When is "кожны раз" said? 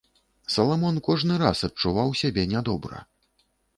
1.07-1.61